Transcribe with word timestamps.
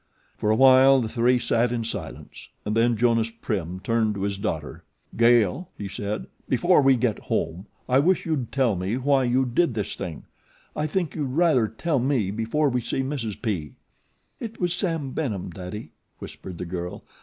For 0.35 0.49
a 0.49 0.55
while 0.55 0.99
the 0.99 1.07
three 1.07 1.37
sat 1.37 1.71
in 1.71 1.83
silence; 1.83 2.49
and 2.65 2.75
then 2.75 2.97
Jonas 2.97 3.29
Prim 3.29 3.79
turned 3.81 4.15
to 4.15 4.23
his 4.23 4.39
daughter. 4.39 4.83
"Gail," 5.15 5.69
he 5.77 5.87
said, 5.87 6.25
"before 6.49 6.81
we 6.81 6.95
get 6.95 7.19
home 7.19 7.67
I 7.87 7.99
wish 7.99 8.25
you'd 8.25 8.51
tell 8.51 8.75
me 8.75 8.97
why 8.97 9.25
you 9.25 9.45
did 9.45 9.75
this 9.75 9.93
thing. 9.93 10.23
I 10.75 10.87
think 10.87 11.13
you'd 11.13 11.25
rather 11.25 11.67
tell 11.67 11.99
me 11.99 12.31
before 12.31 12.67
we 12.69 12.81
see 12.81 13.03
Mrs. 13.03 13.39
P." 13.43 13.73
"It 14.39 14.59
was 14.59 14.73
Sam 14.73 15.11
Benham, 15.11 15.51
Daddy," 15.51 15.91
whispered 16.17 16.57
the 16.57 16.65
girl. 16.65 17.03